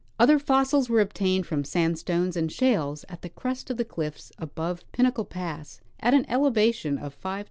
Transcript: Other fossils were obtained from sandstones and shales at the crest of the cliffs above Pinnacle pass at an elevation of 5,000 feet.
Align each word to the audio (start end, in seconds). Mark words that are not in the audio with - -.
Other 0.19 0.39
fossils 0.39 0.89
were 0.89 0.99
obtained 0.99 1.45
from 1.45 1.63
sandstones 1.63 2.35
and 2.35 2.51
shales 2.51 3.05
at 3.07 3.21
the 3.21 3.29
crest 3.29 3.69
of 3.69 3.77
the 3.77 3.85
cliffs 3.85 4.31
above 4.39 4.83
Pinnacle 4.93 5.25
pass 5.25 5.79
at 5.99 6.15
an 6.15 6.25
elevation 6.27 6.97
of 6.97 7.13
5,000 7.13 7.19
feet. 7.19 7.39